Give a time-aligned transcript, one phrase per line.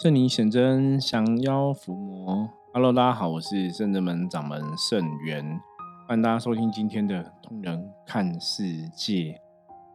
[0.00, 2.48] 圣灵显真，降妖伏魔。
[2.72, 5.60] Hello，大家好，我是圣真门掌门圣元，
[6.06, 9.40] 欢迎大家收听今天的通人看世界。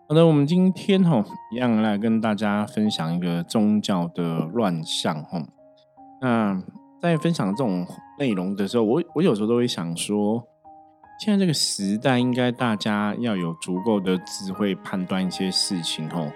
[0.10, 5.42] 好的，我们今天哈一样来跟大家分享一个宗教的乱象哈。
[6.20, 6.62] 那
[7.01, 7.88] 在分享这种
[8.20, 10.44] 内容的时候，我我有时候都会想说，
[11.22, 16.30] 现在这个时代应该大家要有足够的智慧判断一些事情哈。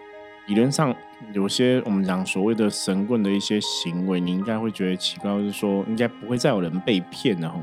[0.47, 0.95] 理论上，
[1.33, 7.61] 有些我们讲所谓的神棍的一些行为，你应该会觉得奇怪，就是说应该不会再有人被骗了哈。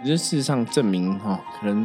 [0.00, 1.84] 可是事实上证明哈，可能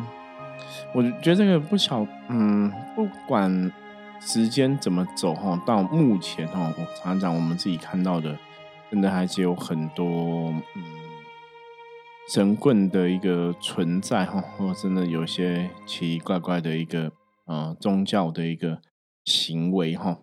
[0.94, 3.72] 我觉得这个不巧，嗯，不管
[4.20, 8.38] 时间怎么走哈，到目前哈，我常常讲我们自己看到的，
[8.92, 10.84] 真的还是有很多嗯
[12.30, 17.12] 神棍的一个存在哈，或真的有些奇奇怪怪的一个
[17.45, 18.78] 呃宗教的一个。
[19.31, 20.20] 行为哈，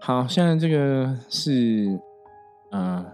[0.00, 2.00] 好，现在这个是
[2.72, 3.06] 呃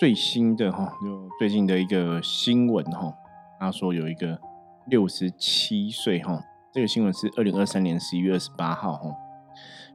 [0.00, 3.14] 最新的哈，就最近的一个新闻哈。
[3.60, 4.40] 他说有一个
[4.88, 9.10] 六十七岁哈，这个新闻是二零二三年十一月二十八号哈，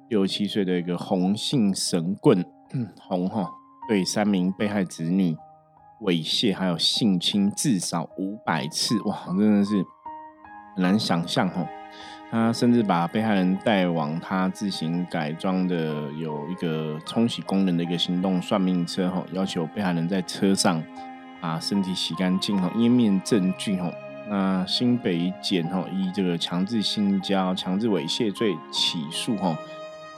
[0.08, 2.46] 六十七岁的一个红姓神棍
[3.02, 3.52] 红哈，
[3.90, 5.36] 对三名被害子女
[6.02, 9.84] 猥亵还有性侵至少五百次，哇，真的是
[10.76, 11.68] 很难想象哈。
[12.34, 20.84] 他甚至把被害人带往他自行改装的有一个冲洗功能的一个行动算命车，哈，要求被害人在车上
[21.40, 23.94] 把身体洗干净，哈，湮灭证据，哈。
[24.28, 29.56] 那新北检，哈，以这个强制性交、强制猥亵罪起诉，哈。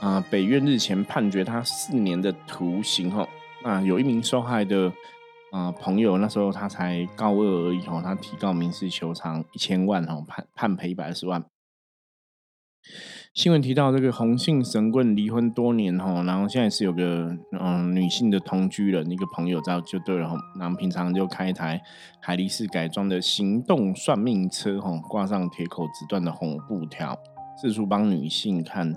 [0.00, 3.28] 啊，北院日前判决他四年的徒刑，哈。
[3.62, 4.90] 那有一名受害的
[5.50, 11.44] 啊朋友，那时候他才高二而已，哈，他提告民事求偿一千万，哈，判判赔一百二十万。
[13.34, 21.82] 新闻提到这个红杏神棍离婚多年哈，然后现在是有个嗯女性的同居人一个朋友在就对了哈，然后平常就开一台
[22.20, 27.18] 海力士改装的行动算命车哈，挂上铁口直断的红布条，
[27.60, 28.96] 四处帮女性看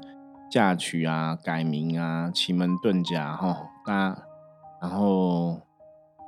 [0.49, 4.23] 嫁娶啊、改名啊、奇门遁甲哈，大家
[4.81, 5.59] 然后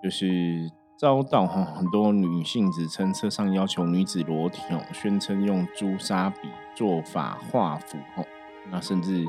[0.03, 0.69] 就是。
[1.01, 8.23] 遭到哈很多女性指称车上要求女子裸体哦，宣称用朱砂笔做法画符哦，
[8.69, 9.25] 那甚至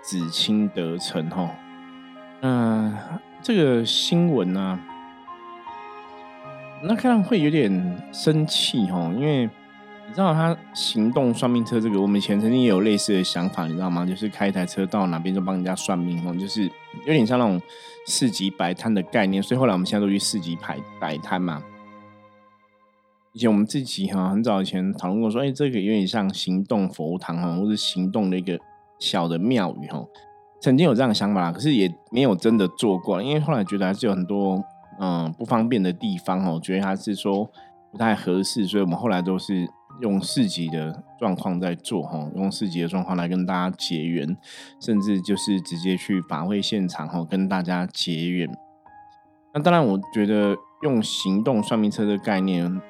[0.00, 1.50] 紫青得逞哈。
[2.40, 4.78] 那这个新闻呢，
[6.84, 9.50] 那看会有点生气哈，因为。
[10.08, 14.06] 你知道他行动算命车这个，我们以前曾经也有类似的想法，你知道吗？
[14.06, 16.64] 就是开一台车到哪边就帮人家算命哦，就是
[17.04, 17.60] 有点像那种
[18.06, 19.42] 市集摆摊的概念。
[19.42, 21.62] 所以后来我们现在都去市集摆摆摊嘛。
[23.34, 28.58] 以前我们自己哈很早以前讨论过说，哎，这个有点像行动佛堂哈，或是行动的一个
[28.98, 30.02] 小的庙宇哈。
[30.62, 34.64] 曾经有这样的想法啦，可是也没有真的做过，因为后来觉得还是有很多
[34.98, 37.48] 嗯不方便的地方哦，觉得还是说
[37.92, 39.68] 不太合适，所以我们后来都是。
[40.00, 44.36] 用四级的状况在做哈，用四级的状况来跟大家结缘，
[44.80, 48.48] 甚至就是直接去法会现场哈，跟大家结缘。
[49.54, 52.80] 那当然，我觉得用行动算命车的概念，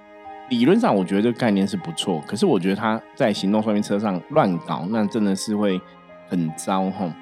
[0.51, 2.21] 理论上我觉得这个概念是不错。
[2.27, 5.81] 可是我觉得他在行动算命车上乱搞，那真的是会
[6.29, 7.15] 很糟哈。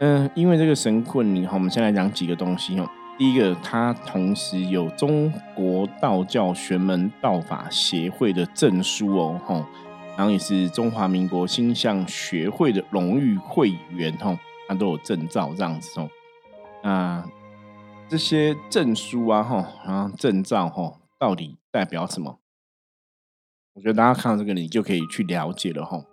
[0.00, 2.86] 嗯，因为这个神棍，你哈，我们先来讲几个东西哦。
[3.18, 9.64] 第一个，他同时有中国道教玄门道法协会的证书哦，吼，
[10.16, 14.36] 然后也是中华民国星象学会的荣誉会员，吼，
[14.68, 16.10] 他都有证照这样子哦。
[16.82, 17.24] 那
[18.06, 22.38] 这些证书啊，吼，然后证照，吼，到底代表什么？
[23.72, 26.04] 我觉得大家看到这个，你就可以去了解了，吼。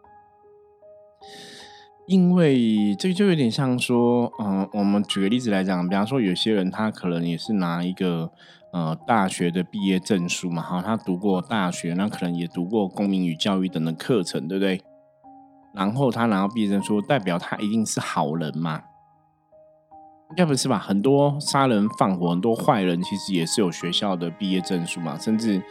[2.06, 8.30] 因为这就有点像说，嗯，我们举个例子来讲，比方说有些人他可能也是拿一个
[8.74, 14.82] 呃大学的毕业证书嘛，哈，他读过大学，那可能也读过公民与教育等的课程，对不对？
[15.74, 18.82] 然后他拿到毕业证书，代表他一定是好人嘛？
[20.32, 20.78] 应该不是吧？
[20.78, 25.64] 很多杀人放火、很多坏人其实也是有学校的毕业证书嘛，甚至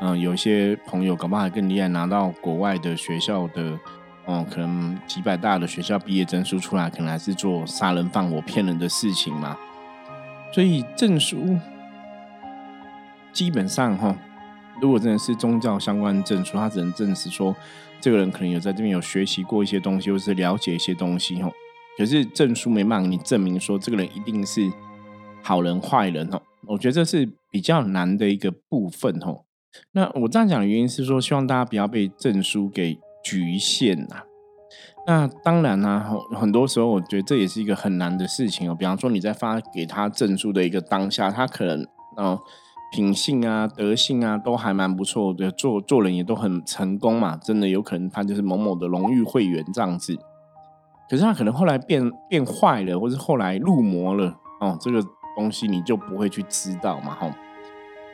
[0.00, 3.78] 嗯，有些朋友搞不好还更厉害，拿到国外的学校的。
[4.26, 9.56] 哦，可能几百大的学校毕业证书出来，可能还是做杀人放火骗人的事情嘛。
[10.50, 11.58] 所以证书
[13.32, 14.16] 基本上哈，
[14.80, 17.54] 如果真的是宗教相关证书，它只能证实说
[18.00, 21.52] 这个人可能有在这边有学习过一些东西，或是了解一些东西哦。
[21.98, 24.72] 可是证书没办法你证明说这个人一定是
[25.42, 26.40] 好人坏人哦。
[26.66, 29.42] 我觉得这是比较难的一个部分哦。
[29.92, 32.98] 那我这样讲的原因是说，希望大家不要被证书给。
[33.24, 34.22] 局限呐，
[35.06, 38.74] 那当然呢，很多时候我觉得这也是一个很难的事情哦。
[38.74, 41.86] 比方说你在发给他证书的一个当下，他可能
[42.16, 42.38] 哦
[42.92, 47.36] 品性啊、德性啊都还蛮不错的，做做人也都很成功嘛。
[47.36, 50.16] 真的有可能他就是某某的荣誉会员这样子。
[51.10, 55.02] 可是他可能后来变变坏了，或是后来入魔了哦，这个
[55.36, 57.30] 东西你就不会去知道嘛，吼。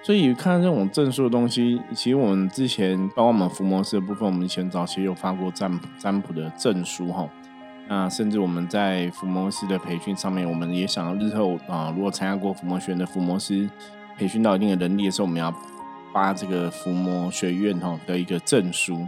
[0.02, 7.28] 所以看这种证书的东西，其实我们之前包括我们伏魔师的部分，我们以前早期有发过占卜占卜的证书哈。
[7.86, 13.68] 那甚至我们在伏魔师的培训上面，我们也想要日后啊，如果参加过伏魔学院的伏魔师
[14.16, 15.54] 培训到一定的能力的时候，我们要
[16.14, 19.06] 发这个伏魔学院哈的一个证书。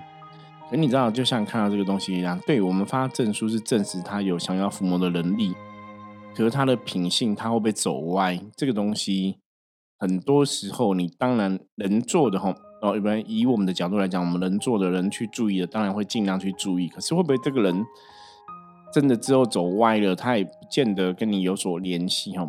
[0.70, 5.54] 可你知道，就像看到这个东西一样，对我们发证书是证实他有想要伏魔的能力，
[6.34, 8.38] 可是他的品性他会不会走歪？
[8.54, 9.38] 这个东西。
[10.02, 16.88] 很多时候，你当然能做的哈，哦，一般以我们的角度来讲，我们能做的人去注意的，当然会尽量去注意。
[16.88, 17.86] 可是会不会这个人
[18.92, 22.44] 真的之后走歪了，他也不见得跟你有所联系哈？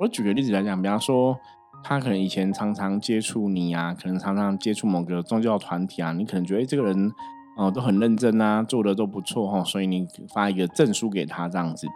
[0.00, 1.38] 我举个例子来讲，比方说，
[1.82, 7.12] 他可能以前常常接触你啊，可能常常接触某个宗教团体啊，你可能觉得这个人
[7.58, 11.86] 哦都很认真啊，做的都不错哈，所以你发一个证书给他这样子。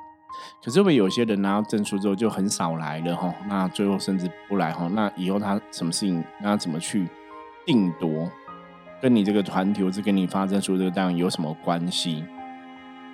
[0.63, 7.09] 可是，会有些人拿到证书之后就很少来了哈，那最后甚至不来哈，那以后他什么事情，那怎么去
[7.65, 8.29] 定夺？
[9.01, 12.25] 跟你这个团体或者跟你发证书这个单位有什么关系？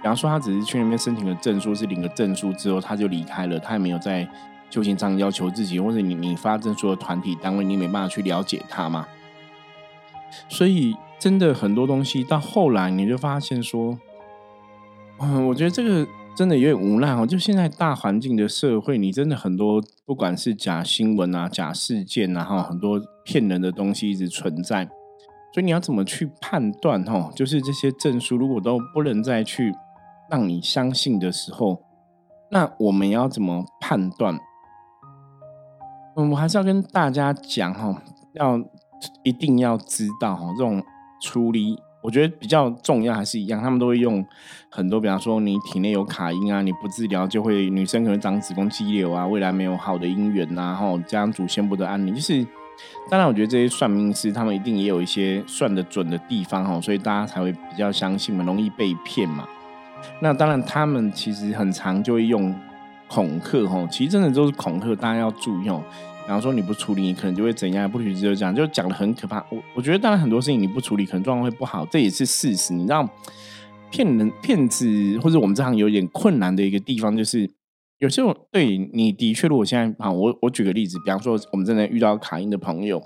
[0.01, 4.29] 比方说，他只是去那边申请个证书，是领个证书之后他就离开了，他也没有在
[4.69, 9.07] 就行上要求自己，或者你你发证书的团体单位，你没办法去了解他嘛？
[10.49, 13.99] 所以，真的很多东西到后来你就发现说，
[15.21, 16.07] 嗯，我觉得这个。
[16.37, 24.85] 真的有点无奈哦，就现在大环境的社会，你真的很多，不管是假新闻啊、假事件啊，哈，很多骗人的东西一直存在，
[25.53, 27.05] 所以你要怎么去判断？
[27.05, 29.73] 哈，就是这些证书如果都不能再去
[30.29, 31.81] 让你相信的时候，
[32.51, 34.37] 那我们要怎么判断？
[36.17, 38.03] 嗯，我还是要跟大家讲哈，
[38.33, 38.59] 要
[39.23, 40.83] 一定要知道哈，这种
[41.21, 41.79] 处理。
[42.05, 44.23] 我觉得比较重要还是一样，他们都会用
[44.69, 52.15] 很多，比方说你体内有卡因啊，你不治疗就会女生可能长子宫肌瘤啊，未来没有好的姻缘呐，然后家祖先不得安宁。
[52.15, 52.47] 就是
[53.11, 59.49] 当然，我觉得这些算命师他们一定也有一些算得准的地方哈，所以大家才会比较相信嘛，容易被骗嘛。
[60.21, 62.55] 那当然，他们其实很常就会用
[63.09, 65.83] 恐吓哈，其实真的都是恐吓，大家要注意哦。
[66.27, 67.91] 然后说你不处理，你可能就会怎样？
[67.91, 69.45] 不许就讲，就讲的很可怕。
[69.51, 72.73] 我我觉得当然很多事情你不处理，可能状况会不好，这也是事实。
[72.73, 73.09] 你知道，
[73.91, 74.87] 骗人、骗子
[75.23, 77.51] 或者我们这行有点困难的一个地方，就是
[77.99, 83.03] 有时候对你的确，如果现在啊，我我举个例子，比方说我们真的遇到卡因的朋友。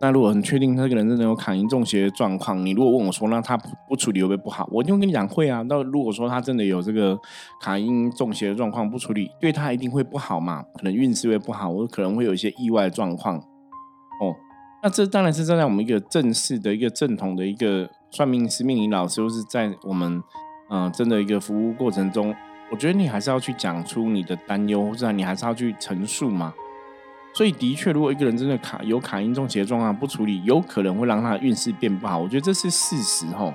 [0.00, 3.56] 那如果很确定他这个人真的有卡因中邪的状况，你如果问我说，那他
[3.88, 4.68] 不处理会不会不好？
[4.70, 5.62] 我就跟你讲会啊。
[5.68, 7.18] 那如果说他真的有这个
[7.60, 10.62] 卡因中邪的状况，不处理对他一定会不好嘛？
[10.74, 13.38] 可能运势会不好，我可能会有一些意外状况。
[13.38, 14.34] 哦，
[14.82, 20.22] 那这当然是站在我们一个正式的一个正统的一个算命师、命理老师，或是在我们
[20.70, 22.34] 嗯真的一个服务过程中，
[22.70, 26.52] 我觉得你还是要去讲出你的担忧，或者你还是要去陈述嘛。
[27.38, 32.18] 所以的确，如果一个人真的卡有卡因中邪的状况不处理，有可能会让他的运势变不好。
[32.18, 33.54] 我觉得这是事实哈。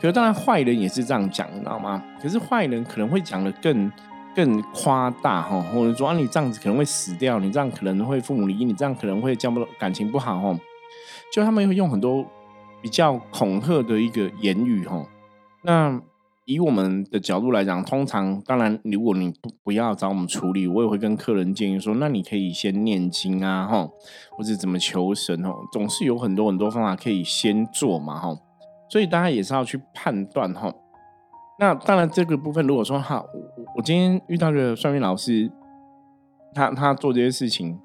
[0.00, 2.02] 可是当然，坏人也是这样讲，你知道吗？
[2.20, 3.92] 可是坏人可能会讲的更
[4.34, 10.58] 更夸大哈，或者说啊，你这样子可能会死掉，你这样可能会父母离异，你这样可能会交不感情不好哈。
[11.32, 12.26] 就他们会用很多
[12.80, 15.00] 比较恐吓的一个言语哈。
[15.62, 16.02] 那
[16.44, 23.88] 以我们的角度来讲，通常当然，如果你不不要找我们处理，我也会跟客人建议说，那你可以先念经啊，哈，
[24.36, 28.36] 或者怎么求神哦，总是有很多很多方法可以先做嘛，哈。
[28.90, 30.72] 所以大家也是要去判断哈。
[31.58, 35.50] 那当然，这个部分如果说哈，我我今天遇到个算命老师，
[36.52, 37.78] 他他做这些事情。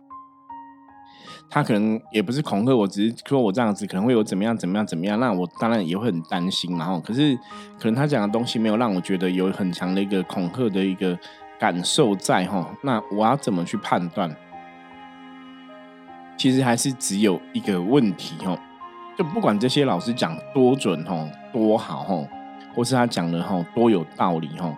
[1.49, 7.35] 他可能也不是恐吓我，只是说我这样子可能会有怎么样怎么样怎么样，那我当然也会很担心，然后可是
[7.79, 11.17] 可能他讲的东西没有让我觉得有很强的一个恐吓的一个
[11.57, 14.29] 感受在哈，那我要怎么去判断？
[16.37, 18.55] 其实还是只有一个问题哈，
[19.17, 22.27] 就不管这些老师讲多准哈，多好哈，
[22.75, 24.77] 或是他讲的哈多有道理哈。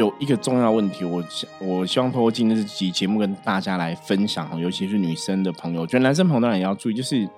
[0.00, 1.22] 有一个重要问题，我
[1.60, 7.28] 我希望通过今天这集节目跟大家来分享，尤其是女生的朋友，我觉得男生朋友当然也要注意，就是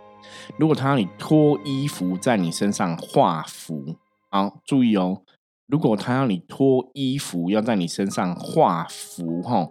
[0.56, 3.96] 如果他让你脱衣服在你身上画符，
[4.30, 5.22] 好注意哦，
[5.66, 9.68] 如果他让你脱衣服要在你身上画符哈，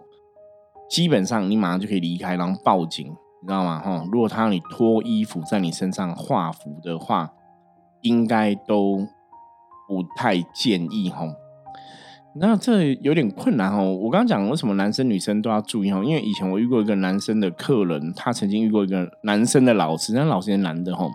[0.90, 3.80] 基本上你马上就可以离开，然后报警，你知道吗？
[3.80, 7.32] 哈，如果他让你脱衣服在你身上画符的话，
[8.02, 9.08] 应该都。
[9.88, 11.26] 不太建议哈。
[12.34, 13.92] 那这有点困难哦。
[13.92, 21.10] 我刚刚讲为什么男生女生都要注意哦，因为以前我遇过一个男生的客人，他曾经遇过一个男生的老师，那老师是男的哦，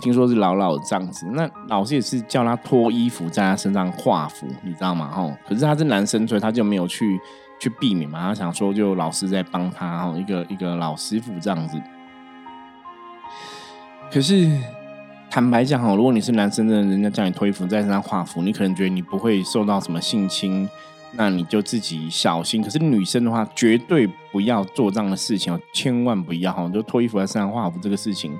[0.00, 1.26] 听说是老老这样子。
[1.32, 5.10] 那老师也是叫他脱衣服在他身上画符，你知道吗？
[5.16, 7.18] 哦，可是他是男生，所以他就没有去
[7.58, 8.20] 去避免嘛。
[8.20, 11.80] 他想说，就老师在帮他哦，一个一个老师傅这样子。
[14.12, 14.50] 可是。
[15.32, 20.68] 坦白讲哈，如果你是男生的，人家叫你脱衣服在身上画符，你可能觉得你不会受到什么性侵，
[21.12, 22.62] 那你就自己小心。
[22.62, 28.36] 可是女生的话，绝对不要做这样的事情哦，千万不要哈，就脱衣服在身上画符这个事情，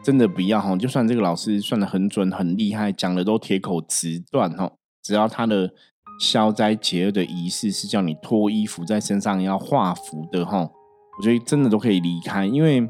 [0.00, 0.76] 真的不要哈。
[0.76, 4.70] 就算这个老师算的很准很厉害，讲的都铁口直断哈，
[5.02, 5.68] 只要他的
[6.20, 10.70] 消灾解厄的仪式是叫你脱衣服在身上要画符的哈，
[11.18, 12.88] 我觉得真的都可以离开，因为。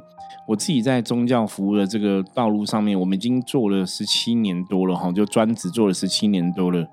[0.48, 6.86] 我自己在宗教服务的这个道路上面，我们已经做了十七年多了哈，就专职做了十七年多了。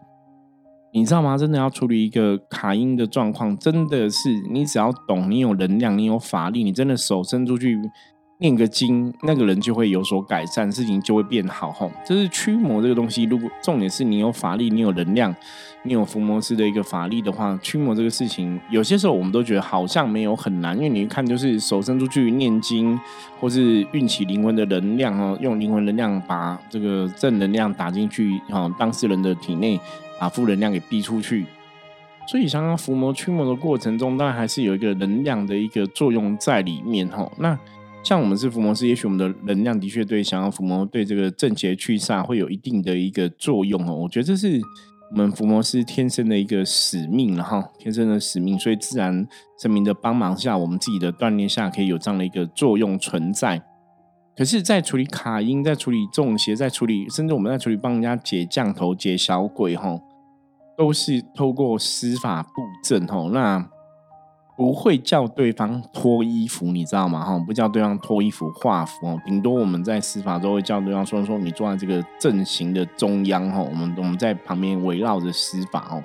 [0.91, 1.37] 你知道吗？
[1.37, 7.79] 真的要处理一个卡音的状况，真的是你只要懂，你有能量，你有法力，你真的手伸出去。
[8.39, 11.71] 念个经，那个人就会有所改善，事情就会变好。
[11.71, 13.23] 吼，这是驱魔这个东西。
[13.23, 15.33] 如果重点是你有法力，你有能量，
[15.83, 22.99] 你有伏魔师的一个法力的话，驱魔这个事情，有些时候我们都觉得好像没有很难，因为你一看就是手伸出去念经，
[23.39, 29.79] 或是运起灵魂的能量哦，用灵魂能量把这个正能量打进去，哈，当事人的体内，
[30.19, 31.45] 把负能量给逼出去。
[32.27, 37.07] 所以，想要伏魔驱魔的过程中，当然还是有一个能量的一个作用在里面。
[37.07, 37.57] 哈，那。
[38.05, 43.95] 像我们是伏魔师，也许我们的能量的确对想要伏魔、对这个正邪驱煞会有一定的一个作用哦。
[43.95, 44.61] 我觉得这是
[45.09, 49.27] 我们伏魔师天生的一个使命了哈，天生的使命，所以自然
[49.59, 53.59] 神明的帮忙下，我们自己的锻炼下，可以有这样的一个作用存在。
[54.37, 59.99] 可是，在处理卡音、在处理中邪、在处理，甚至我们在处理帮人家解降头、解小鬼哈，
[60.77, 63.27] 都是透过施法布阵哈。
[63.33, 63.67] 那
[64.55, 67.23] 不会叫对方脱衣服，你知道吗？
[67.25, 69.21] 哈，不叫对方脱衣服画符哦。
[69.25, 76.03] 顶多我们在司法都会叫对方说说，你坐在这个阵型的中央哈，我们我们在旁边围绕着司法哦，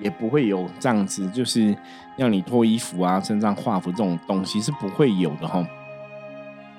[0.00, 1.76] 也不会有这样子，就是
[2.16, 5.64] 要你脱衣服啊，身上画符这种东西是不会有的哈。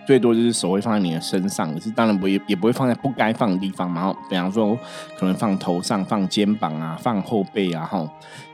[0.05, 4.01] 最多就是手会放在你的身上，可是当然不也也不会放在不该放的地方嘛。
[4.01, 4.77] 然后，比方说
[5.17, 8.05] 可能放头上、放肩膀啊、放后背啊，哈，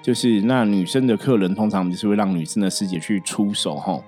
[0.01, 3.99] 就是那女生的客人通常就是会让女生的师姐去出手，哈，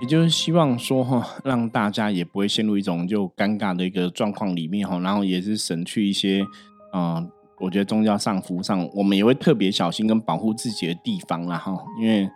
[0.00, 6.44] 也就是希望说哈，让大家也不会陷入一种就尴尬的一个状况里面，哈，然后也是省去一些，
[6.92, 12.28] 嗯，我觉得宗教上服上我们也会特别小心跟保护自己的地方啦，哈，因为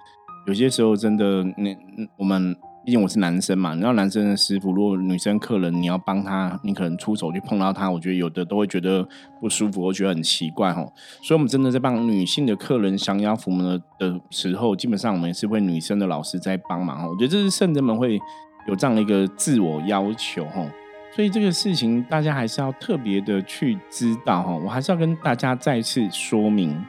[0.47, 1.77] 有些时候真的那
[2.17, 2.57] 我们。
[2.89, 9.07] 毕竟我是男生嘛，然后男生的师傅，如果女生客人你要帮他，你可能出手去碰到他，我觉得有的都会觉得
[9.39, 10.81] 不舒服，我觉得很奇怪哈。
[11.23, 17.07] 所以，我们真的在帮女性的客人降妖伏魔的时候，基本上我们也是为女生的老师在帮忙。
[17.07, 18.19] 我觉得这是圣人们会
[18.67, 20.67] 有这样的一个自我要求哈。
[21.15, 24.57] 所以这个事情大家还是要特别的去知道哈。
[24.57, 26.83] 我还是要跟大家再次说明，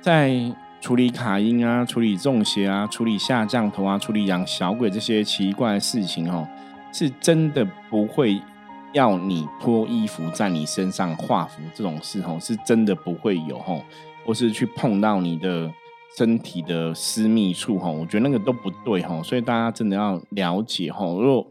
[0.00, 0.56] 在。
[0.84, 6.46] 处理卡音啊，处理中邪啊，处理下降头啊，处理养小鬼这些奇怪的事情哦，
[6.92, 8.38] 是真的不会
[8.92, 13.82] 要你脱衣服在你身上画符这种事哦，是真的不会有吼，
[14.26, 15.72] 或是去碰到你的
[16.18, 21.16] 身体的私密处哦，我觉得那个都不对哦，所以大家真的要了解哦。
[21.18, 21.50] 如果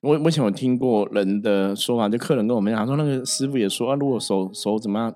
[0.00, 5.14] 我我以前有听过人的说法，就客人跟我们讲说，那个师傅也说啊，如果手手怎么样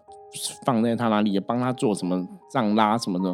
[0.64, 3.30] 放在他哪里，也帮他做什么样拉什么的。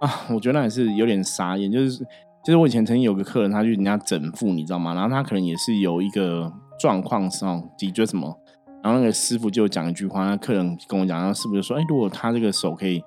[0.00, 1.98] 啊，我觉得那也是有点傻眼，就是，
[2.42, 4.94] 就是我以前曾经有个客人，他去人家整腹，你知道吗？
[4.94, 8.34] 然后他可能也是有一个状况上脊椎什么，
[8.82, 13.02] 然后那个师傅就讲一句话，那客人跟我讲，然后师傅就说，哎，如果他这个手可以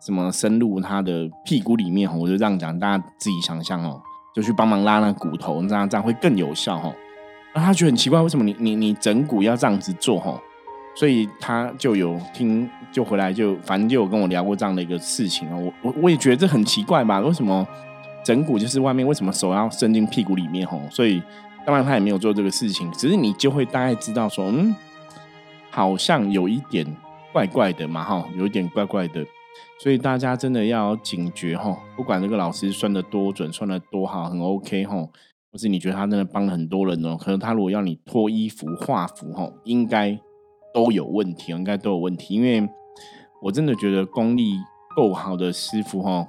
[0.00, 4.02] 什么深入他的屁股里面，我就这样讲，大家自己想象哦，
[4.34, 6.92] 就去帮忙拉那骨头，这样这样会更有效哈。
[7.54, 10.36] 那他觉得很奇怪，为什么你你你整骨要这样子做哈？
[10.94, 15.56] 所以他就有听，就回来就反正就有跟我聊过这样的一个事情啊。
[15.56, 17.18] 我我我也觉得这很奇怪吧？
[17.20, 17.66] 为什么
[18.22, 20.80] 整骨就是外面为什么手要伸进屁股里面吼？
[20.90, 21.22] 所以
[21.64, 24.74] 当然他也没有做这个事情，只是你就会大概知道说，嗯，
[25.70, 26.86] 好像有一点
[27.32, 29.24] 怪怪的嘛哈，有一点怪怪的。
[29.80, 34.94] 所以大家真的要警觉哈，不管这个老师算的多准，算的多好，很 OK 哈，
[35.50, 40.20] 或是你觉得他真的帮了很多人哦，可能他如果要你脱衣服画符哈，应该。
[40.72, 42.68] 都有问题，应该都有问题，因为
[43.42, 44.54] 我真的觉得功力
[44.96, 46.26] 够好的师傅哈，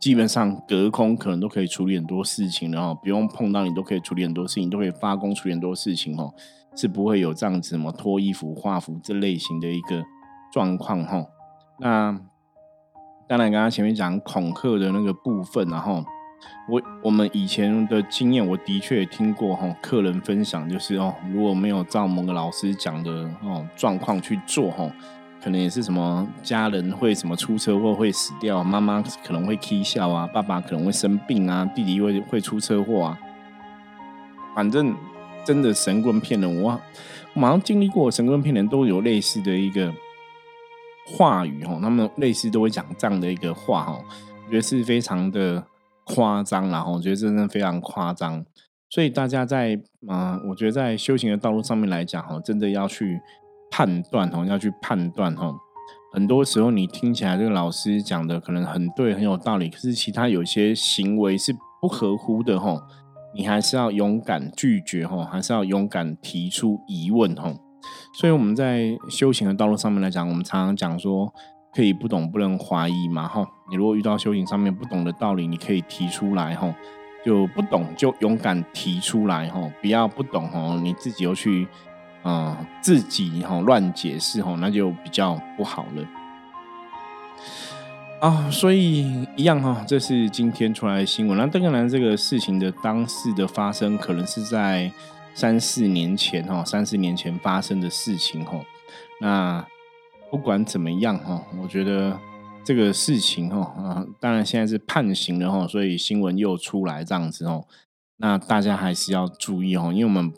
[0.00, 6.32] 基本上隔空可能都可以处理很多事情，然后不用碰到你都可以处理很多事情，都可以发功处理很多事情哦，
[6.74, 10.04] 是不会有这样子什么脱衣服画符这类型的一个
[10.52, 11.24] 状况哈。
[11.78, 12.20] 那
[13.28, 16.04] 当然，刚刚前面讲恐吓的那个部分，然后
[16.68, 23.10] 我我们以前的经验，我的确也听过哈，客人分享就是哦，如果没有照某个老师讲的
[23.42, 24.90] 哦状况去做哈，
[25.42, 33.18] 可能也是什么家人会什么出车祸会死掉，妈妈可能会啼笑啊，爸爸可能会生病啊，弟弟会会出车祸啊，
[34.54, 34.94] 反正
[35.44, 36.80] 真的神棍骗人，我
[37.34, 39.92] 马上经历过神棍骗人，都有类似的一个。
[41.08, 44.00] 话语哈，他们类似都会讲这样的一个话哈，
[44.44, 45.64] 我觉得是非常的
[46.06, 48.44] 夸张，然后我觉得真的非常夸张。
[48.88, 53.20] 所以大家在啊，我觉得在修行的道路上面来讲哈，真的要去
[53.70, 55.52] 判断哈，要去判断哈。
[56.12, 62.80] 很多时候你听起来这个老师讲的可能很对，很有道理，可是其他有些行为是不合乎的哈，
[63.34, 67.52] 你还是要勇敢拒绝哈，还是要勇敢提出疑问哈。
[68.18, 71.34] 所以我们在修行的道路上面来讲，我们常常讲说，
[71.76, 73.46] 可以不懂不能怀疑嘛，哈。
[73.68, 76.74] 你如果遇到修行上面不懂的道理，你可以提出来，哈，
[77.22, 81.68] 就不懂就勇敢提出来，哈，不要不懂，哈，你自己又去，
[82.22, 86.02] 啊，自己哈乱解释，哈，那就比较不好了。
[88.22, 91.36] 啊，所以一样哈，这是今天出来的新闻。
[91.36, 94.90] 那邓格兰这个事情的当事的发生，可能是在。
[95.34, 98.58] 三四年前哈，三四年前发生的事情哈，
[99.20, 99.62] 那
[100.36, 102.14] 不管怎么样哈，我觉得
[102.62, 107.64] 这个事情哈啊，当然现在是判刑了哈，所以新闻又出来这样子哦，
[108.18, 110.30] 那大家还是要注意哦，因为我们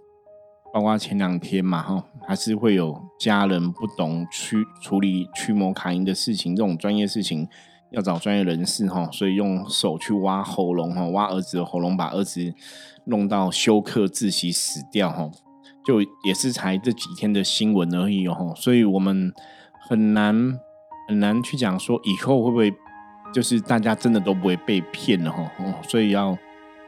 [0.73, 7.49] 包括前两天嘛哈，还是会有家人不懂驱处理驱魔卡因的事情，这种专业事情
[7.91, 12.55] 要找专业人士哈，所以用手去挖喉咙哈，挖儿子的喉咙，把儿子。
[13.07, 15.31] 弄到休克窒息死掉哈，
[15.87, 19.33] 就也是才这几天的新闻而已哦，所以我们
[19.89, 20.61] 很难
[21.09, 22.73] 很难去讲说以后会不会
[23.33, 25.51] 就是大家真的都不会被骗了哈，
[25.83, 26.37] 所以要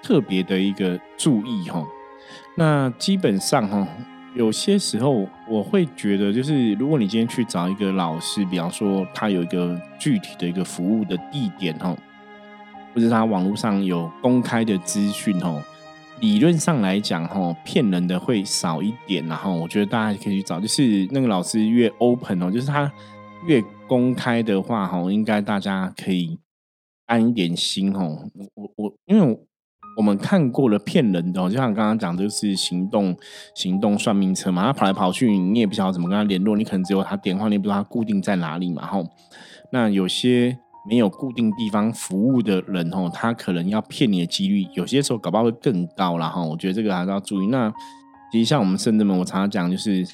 [0.02, 1.84] 特别的一个注意哈。
[2.56, 3.86] 那基本上哈，
[4.34, 11.96] 有些时候我会觉得，就是如果你今天去找一个老师，比方说他有一个具体的一个服务的地点哈，
[12.94, 15.62] 或者他网络上有公开的资讯哈。
[16.20, 22.92] 理论上来讲，哈，骗人的会少一点，然后我觉得大家可以去找，就是那个老师越 open 哦，就是他
[23.46, 26.38] 越公开的话，哈，应该大家可以
[27.06, 28.18] 安一点心，哦。
[28.54, 29.38] 我我因为
[29.96, 33.16] 我们看过了骗人的，就像刚刚讲，就是行动
[33.54, 39.02] 行动算命车嘛，他跑来跑去，你也不晓得怎么跟他联络，你可能只有他电话，你不知道他固定在哪里嘛，哈，
[39.72, 40.58] 那有些。
[40.88, 46.42] 没有固定地方服务的人哦，他可能要骗你的几率，有些时候搞不好会更高了哈。
[46.42, 47.46] 我觉得这个还是要注意。
[47.48, 47.70] 那
[48.32, 50.06] 其实像我们深圳门，我常常讲，就是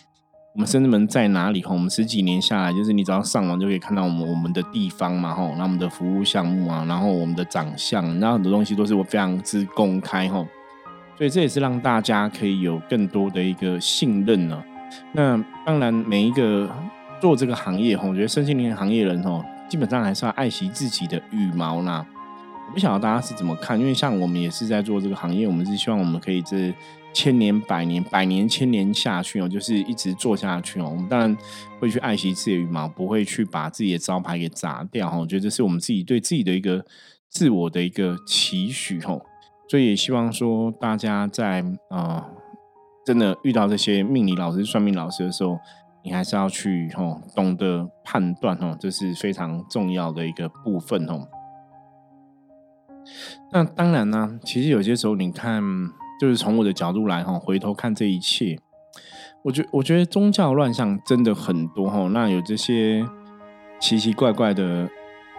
[0.54, 1.72] 我们深圳门在哪里哈？
[1.72, 10.44] 我们十几年下来，就是你只要上网就可以看到我们我们的地方嘛哈，那我们的服务项目啊，然后我们的长相，然后很多东西都是我非常之公开哈。
[11.16, 14.62] 所以这也是让大家可以有更多的一个信任呢。
[15.12, 16.68] 那当然，每一个
[17.20, 19.44] 做这个行业哈，我觉得身心灵行业人哈。
[19.68, 22.06] 基本上还是要爱惜自己的羽毛啦。
[22.68, 26.74] 我不晓得大家是怎么看，因为像我们也是在做这个行业，我们是希望我们可以这
[27.12, 30.88] 千年、百年、百年、千年下去哦，就是一直做下去哦。
[30.90, 31.36] 我们当然
[31.78, 35.16] 会去爱惜自己的羽毛，不会去把自己的招牌给砸掉哈。
[35.16, 36.84] 我觉得这是我们自己对自己的一个
[37.30, 39.16] 自我的一个期许哈。
[39.68, 42.28] 所以也希望说大家在啊，
[43.04, 45.58] 真的遇到这些命理老师、算命老师的时候。
[46.06, 51.26] 你还是要去哦，懂得判断哦，这是非常重要的一个部分哦。
[53.50, 55.60] 那当然呢，其实有些时候你看，
[56.20, 58.56] 就是从我的角度来吼，回头看这一切，
[59.42, 62.08] 我觉我觉得宗教乱象真的很多吼。
[62.10, 63.04] 那有这些
[63.80, 64.88] 奇奇怪怪的。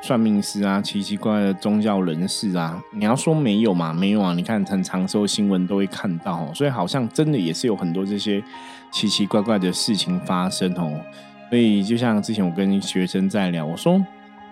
[0.01, 3.91] 算命师啊，奇奇怪怪的宗教人士啊，你要说没有嘛？
[3.91, 4.33] 没有啊！
[4.33, 8.41] 你看很长时候新闻都会看到，所以好像真的也是有很多这些
[8.91, 11.01] 奇奇怪怪的事情发生哦。
[11.49, 14.01] 所以就像之前我跟学生在聊，我说，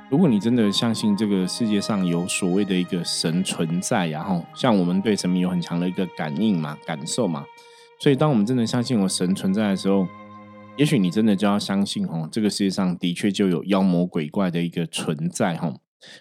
[0.10, 7.46] 如果你真的相信这个世界上有所谓的一个神存在，然后像我们对神明有很强的一个感应嘛、感受嘛，
[8.00, 10.08] 所以当我们真的相信有神存在的时候。
[10.78, 15.74] 也许你真的就要相信哦，这个世界上的确就有妖魔鬼怪的一个存在哈。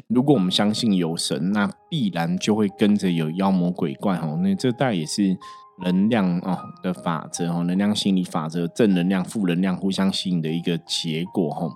[0.06, 4.28] 如果我们相信有神，那必然就会跟着有妖魔鬼怪哈。
[4.42, 5.36] 那这代也是
[5.82, 11.68] 能量哦的法则哦，能量心理法则，正能量、负能量互相吸引的一个结果哈。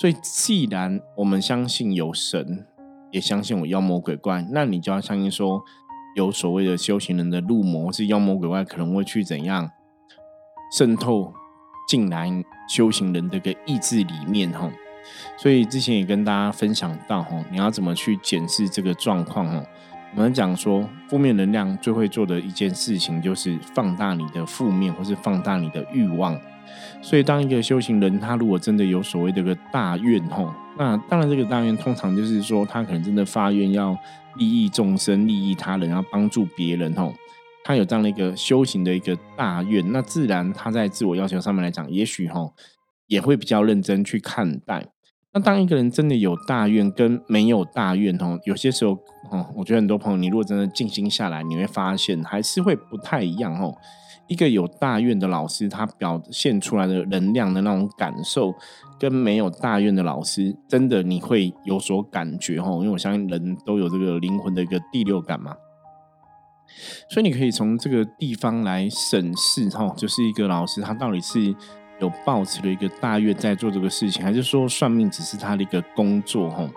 [0.00, 2.66] 所以，既然我们相信有神，
[3.12, 5.62] 也相信有妖魔鬼怪，那你就要相信说，
[6.16, 9.70] 有所谓的修行人的入魔，是妖魔鬼怪可能会去怎样
[10.72, 11.32] 渗透。
[11.86, 12.28] 进来
[12.68, 14.70] 修行人的个意志里面哈，
[15.36, 19.62] 所以之前也跟大家分享到哈，你要怎么去检视这个状况哈。
[20.14, 26.38] 我们讲说，负面能量最会做的一件事情就是放大你的负面，或是放大你的欲望。
[27.02, 33.96] 所以，当一个修行人，他如果真的有所谓的个大愿吼，那当然这个大愿通常就是说，他可能真的发愿要
[34.36, 37.14] 利益众生、利益他人，要帮助别人吼。
[37.66, 42.54] 他有这样的一个修行的一个大愿，那自然他在自我要求上面来讲，也许吼
[43.08, 44.86] 也会比较认真去看待。
[45.32, 48.92] 那当一个人真的有大愿跟没有大愿吼，有些时候
[49.32, 53.76] 哦，我觉得很多朋友，你如果真的静心下来，你会发现还是会不太一样吼。
[54.28, 58.54] 一个有大愿的老师，他表现出来的能量的那种感受，
[58.96, 62.78] 跟没有大愿的老师，真的你会有所感觉吼。
[62.82, 65.56] 因为我相信人都有这个灵魂的一个第六感嘛，
[67.08, 71.54] 所以你可以从这个地方来审视哈，就是一个老师他到底是
[72.00, 76.68] 有抱持了一个大愿在做这个事情，还是说算命只是他的一个工作哈。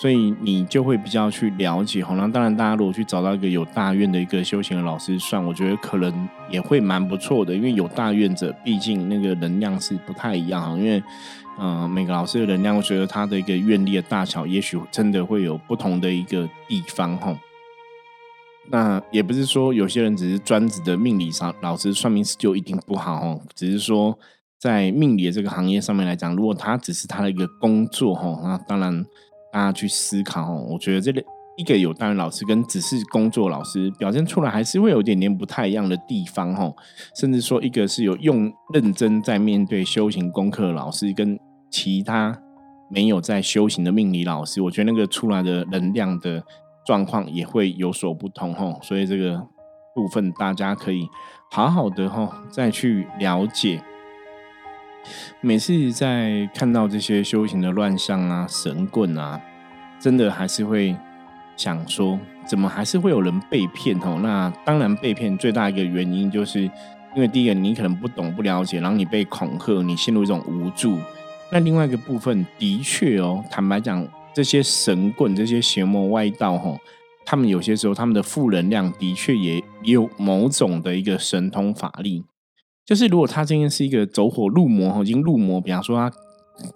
[0.00, 11.02] 所以你就会比较去了解哈，那当然大家如果去找到一个有大愿的一个修行的老师算，我觉得可能也会蛮不错的，因为有大愿者，毕竟那个能量是不太一样哈，因为
[11.58, 17.36] 嗯每个老师的能量，我觉得他的一个愿力的大小，也许真的会有不同的一个地方哈。
[18.70, 24.18] 那也不是说有些人只是专职的命理上老师算命师就一定不好哦，只是说
[24.58, 29.04] 在命理的这个行业上面来讲，如果他只是他的一个工作哈，那当然。
[29.50, 31.24] 大家去思考哦，我觉得这个
[31.56, 36.70] 一个有当然老师跟只是工作老师表现出来还是会有点点不太一样的地方哈，
[37.16, 42.38] 甚至说一个是有用认真在面对修行功课的老师，跟其他
[42.90, 46.44] 没有在修行的命理老师，我觉得那个出来的能量的
[46.88, 49.46] 状况也会有所不同，所以这个
[49.94, 51.06] 部分大家可以
[51.50, 52.10] 好好的
[52.48, 53.82] 再去了解。
[55.42, 59.38] 每次在看到这些修行的乱象啊、神棍啊，
[60.00, 60.96] 真的还是会
[61.58, 63.94] 想说，怎么还是会有人被骗？
[63.98, 70.98] 哦，那当然被骗最大一个原因，就是因为第一个你可能不懂、不了解，然后你被恐吓，你陷入一种无助。
[71.52, 76.78] 那另外一个部分，的确哦，坦白讲，这些神棍、这些邪魔歪道，吼，
[77.26, 82.22] 他们有些时候他们的负能量的确也有某种的一个神通法力。
[82.86, 86.12] 就是如果他今天是一个走火入魔，已经入魔，比方说他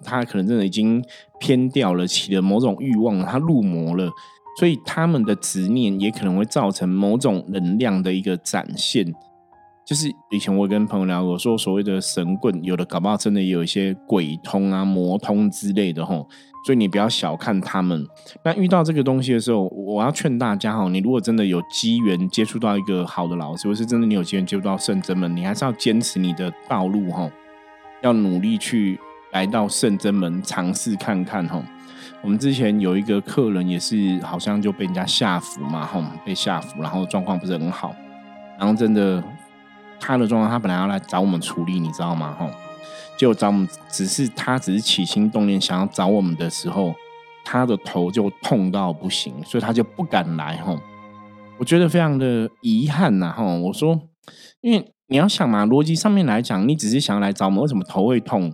[0.03, 1.01] 他可能真的已经
[1.39, 4.11] 偏掉了，起了某种欲望，他入魔了，
[4.59, 9.15] 所以他们的执念也可能会造成某种能量的一个展现。
[9.87, 16.29] 就是以前我跟朋友聊过，说所谓的神棍，有的搞不好真的有一些鬼通啊、魔通之类的吼。
[16.65, 18.07] 所以你不要小看他们。
[18.45, 27.31] 那遇到这个东西的时候，我要劝大家哈，你如果真的有机缘接触到一个好的老师，或是真的你有机缘接触到圣真门，你还是要坚持你的道路哈，
[28.03, 28.99] 要努力去
[29.33, 31.63] 来到圣真门尝试看看哈。
[32.23, 37.95] 我们之前有一个客人也是好像就被人家下服嘛哈，被下服，然后状况不是很好，
[38.59, 39.23] 然后真的
[40.03, 42.51] 他的状况，他本来要来找我们处理，你知道吗哈？
[43.17, 46.93] 就找我们，只是他只是起心动念想要找我们的时候，
[47.45, 50.77] 他的头就痛到不行，所以他就不敢来哈。
[51.59, 53.45] 我觉得非常的遗憾呐哈。
[53.45, 54.01] 我说，
[54.61, 58.53] 因为你要想嘛，逻辑上面来讲，你只是想要来找我们，为什么头会痛？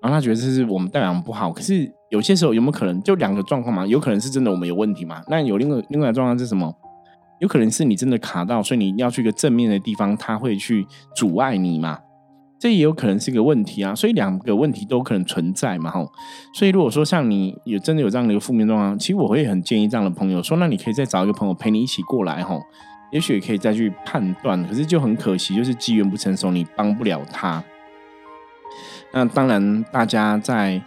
[0.00, 1.52] 然后他觉得这是我们代表不好。
[1.52, 3.84] 可是有些时候有没有可能，就两个状况嘛？
[3.84, 5.20] 有可能是真的我们有问题嘛？
[5.28, 6.72] 那有另外另外的状况是什么？
[7.40, 11.98] 有可能是你真的卡到，所以你要去一个正面的地方，他会去阻碍你嘛？
[12.58, 16.10] 这也有可能是一个问题啊，所以两个问题都可能存在嘛，吼。
[16.52, 22.60] 所以如果说像你有真的有这样的一个负面状况，其实我会很建议这样的朋友说，那你可以再找一个朋友陪你一起过来，吼，
[23.12, 24.60] 也许可以再去判断。
[24.66, 27.62] 可是就很可惜，就是机缘不成熟，你帮不了他。
[29.12, 30.82] 那当然，大家在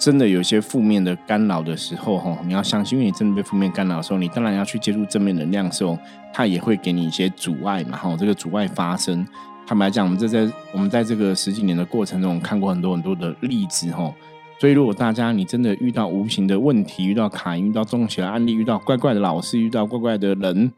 [0.00, 5.98] 真的有些负面的干扰的时候，吼，你要相信，因为你真的被负面干扰的时候，你当然要去接触正面能量的时候，
[6.32, 9.26] 它也会给你一些阻碍嘛，吼，这个阻碍发生。
[9.66, 14.10] 坦白讲，我们这在我们在这个十几年的过程中，看过很多很多的例子哈。
[14.58, 20.72] 所以，如果大家你真的遇到无形的问题，遇到卡，遇到中邪案例，遇到怪怪的老师，遇到怪怪的人，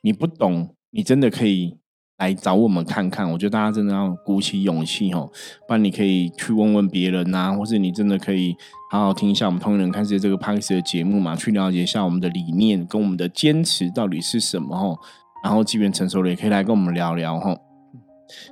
[0.00, 1.76] 你不懂，你真的可以
[2.20, 3.28] 来找我们看看。
[3.28, 5.28] 我觉得大家真的要鼓起勇气哦，
[5.66, 8.54] 不然你可以去问问别人呐，或是你真的可以
[8.92, 14.96] 好好听一下我们通人看世界这个 p a r 的节目嘛，去了解一下我们的理念跟我们的坚持到底是什么吼。
[15.42, 17.58] 然后，即便成熟了，也可以来跟我们聊聊吼。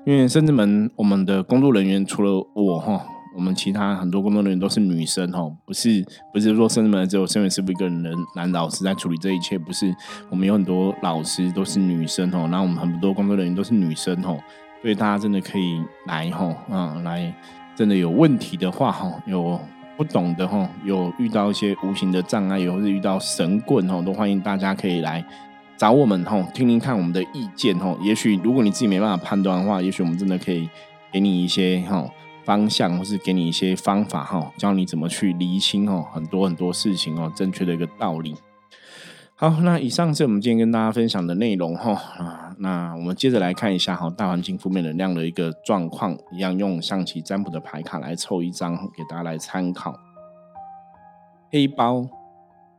[0.07, 9.95] 因为甚至门我们的工作人员除了我哈，我们其他很多工作人员都是女生哦，不是不是说深圳门只有深圳师傅一个人男老师在处理这一切，不是
[10.31, 14.39] 我们有很多老师都是女生哦，然后我们很多工作人员都是女生哦，
[14.83, 17.33] 所以大家真的可以来哈啊来，
[17.77, 19.59] 真的有问题的话哈，有
[19.97, 25.25] 不懂的哈，有遇到一些无形的障碍，或是遇到神棍哦，都欢迎大家可以来
[25.77, 27.97] 找我们哈，听听看我们的意见哈。
[28.01, 30.69] 也许如果你自己没办法判断的话，也许我们真的可以
[31.13, 32.09] 给你一些哈
[32.49, 38.35] 方向，或是给你一些方法哈，教你怎么去厘清哦很多很多事情哦正确的一个道理。
[39.35, 49.95] 好，那以上是我们今天跟大家分享的内容哈啊，那我们接着来看一下哈大环境负面能量的一个状况，一样用象棋占卜的牌卡来凑一张给大家来参考。
[51.53, 52.09] 黑包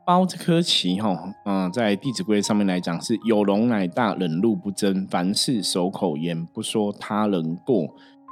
[0.03, 7.87] 包这颗棋哈，嗯，在《弟子规》上面来讲是有容乃大，忍辱不争，凡事守口言，不说他人过。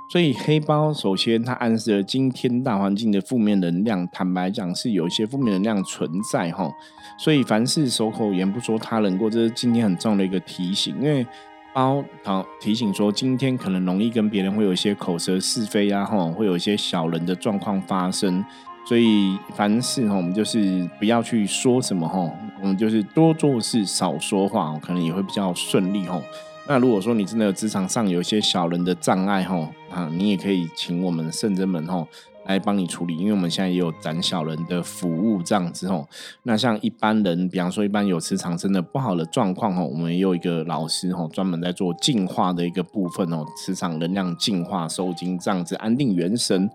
[0.10, 6.72] 所以黑包首先它暗示了今天大环境的负面能量，坦白讲是有一些负面能量存在哈。
[7.20, 10.96] 所以凡事守口言，不说他人过，这是今天很重要的一个提醒。
[11.02, 11.26] 因为
[11.74, 18.44] 包好提醒说，今天可能容易跟别人会有一些口舌是非啊，哈，会有一些小人的状况发生。
[18.86, 26.22] 所以凡事哈，我们就是不要去说什么哈，我们就是多做事少说话，可能也会比较顺利哈。
[26.70, 32.06] 那如果说你真的有职场上有一些小人的障碍吼，啊，你也可以请我们圣真门吼
[32.46, 36.06] 来帮你处理，因为我们现在也有斩小人的服务这样子吼。
[36.44, 46.70] 那像一般人，比方说一般有磁场真的不好的状况吼，我们也有一个老师吼，专门在做净化的一个部分哦，磁场能量净化、收精这样子，安定元神。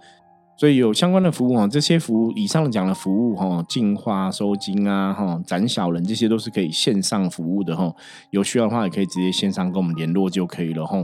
[0.56, 7.92] 所以有相关的服务哈，这些服务以上讲的服务哈，净化收金啊哈，斩小人这些都是可以线上服务的哈。
[8.30, 11.02] 有需要的话，也可以直接线上跟我们联络就可以了哈。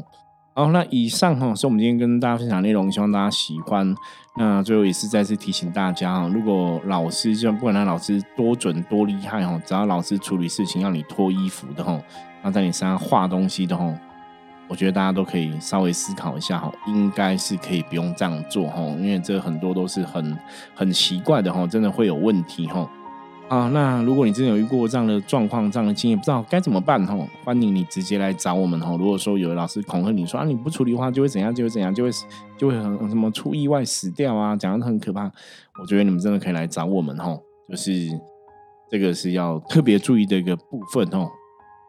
[0.55, 3.95] 好，那以上哈是我们今天跟大家分享内容，希望大家喜欢。
[4.37, 12.01] 那最后也是再次提醒大家哈，如果老师就不管他老师多准多厉害哈，只要老师处理事情要你脱衣服的哈，
[12.45, 13.93] 要在你身上画东西的哈。
[14.69, 20.39] 我觉得大家都可以稍微思考一下哈，应该是可以不用这样做哈，因为这很多都是很
[20.75, 22.89] 很奇怪的哈，真的会有问题哈。
[23.49, 28.95] 啊，那如果你真的有遇过这样的状况、这样的经验，不知道该怎么办哈，欢迎你直接来找我们哈。
[28.99, 32.11] 如果说有老师恐吓你说啊，你不处理的话就会怎样，就会怎样，就会
[32.59, 35.33] 就会很什么出意外死掉啊，讲的很可怕。
[35.81, 37.35] 我觉得你们真的可以来找我们哈，
[37.71, 38.11] 就是
[38.91, 41.27] 这个是要特别注意的一个部分哦。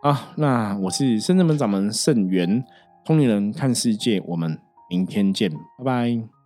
[0.02, 2.64] 啊，那我是深圳门掌门盛元，
[3.04, 4.58] 通灵人看世界，我们
[4.90, 6.39] 明天见，拜拜。